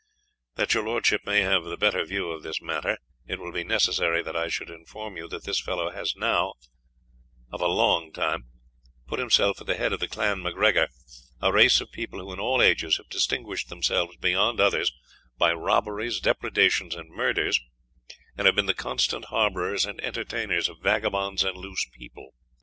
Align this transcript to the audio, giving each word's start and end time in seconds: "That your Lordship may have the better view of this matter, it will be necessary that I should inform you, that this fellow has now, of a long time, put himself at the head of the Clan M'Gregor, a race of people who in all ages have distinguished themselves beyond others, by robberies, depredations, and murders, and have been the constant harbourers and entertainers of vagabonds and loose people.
"That 0.55 0.73
your 0.73 0.83
Lordship 0.83 1.21
may 1.27 1.41
have 1.41 1.63
the 1.63 1.77
better 1.77 2.03
view 2.03 2.31
of 2.31 2.41
this 2.41 2.59
matter, 2.59 2.97
it 3.27 3.37
will 3.37 3.51
be 3.51 3.63
necessary 3.63 4.23
that 4.23 4.35
I 4.35 4.47
should 4.47 4.71
inform 4.71 5.15
you, 5.15 5.27
that 5.27 5.43
this 5.45 5.61
fellow 5.61 5.91
has 5.91 6.15
now, 6.15 6.55
of 7.51 7.61
a 7.61 7.67
long 7.67 8.11
time, 8.11 8.47
put 9.05 9.19
himself 9.19 9.61
at 9.61 9.67
the 9.67 9.75
head 9.77 9.93
of 9.93 9.99
the 9.99 10.07
Clan 10.07 10.39
M'Gregor, 10.41 10.87
a 11.39 11.53
race 11.53 11.81
of 11.81 11.91
people 11.91 12.19
who 12.19 12.33
in 12.33 12.39
all 12.39 12.63
ages 12.63 12.97
have 12.97 13.09
distinguished 13.09 13.69
themselves 13.69 14.17
beyond 14.17 14.59
others, 14.59 14.91
by 15.37 15.53
robberies, 15.53 16.19
depredations, 16.19 16.95
and 16.95 17.11
murders, 17.15 17.59
and 18.35 18.47
have 18.47 18.55
been 18.55 18.65
the 18.65 18.73
constant 18.73 19.25
harbourers 19.25 19.85
and 19.85 20.01
entertainers 20.03 20.67
of 20.67 20.79
vagabonds 20.81 21.43
and 21.43 21.55
loose 21.57 21.85
people. 21.91 22.31